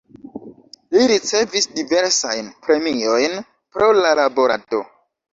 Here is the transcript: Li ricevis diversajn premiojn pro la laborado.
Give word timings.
Li 0.95 1.01
ricevis 1.09 1.67
diversajn 1.79 2.47
premiojn 2.67 3.35
pro 3.75 3.91
la 3.99 4.15
laborado. 4.21 4.81